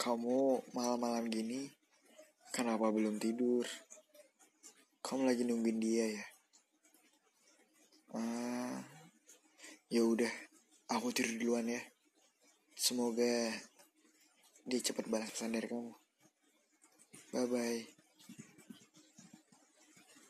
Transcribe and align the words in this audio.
Kamu 0.00 0.64
malam-malam 0.72 1.28
gini 1.28 1.68
kenapa 2.56 2.88
belum 2.88 3.20
tidur? 3.20 3.68
Kamu 5.04 5.28
lagi 5.28 5.44
nungguin 5.44 5.76
dia 5.76 6.16
ya? 6.16 6.24
Ah, 8.16 8.80
ya 9.92 10.00
udah, 10.00 10.32
aku 10.88 11.12
tidur 11.12 11.36
duluan 11.36 11.68
ya. 11.68 11.84
Semoga 12.72 13.52
dia 14.64 14.80
cepat 14.80 15.04
balas 15.04 15.28
pesan 15.36 15.60
kamu. 15.60 15.92
Bye 17.36 17.44
bye. 17.52 17.99